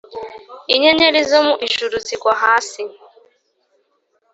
[0.73, 2.81] inyenyeri zo mu ijuru zigwa hasi,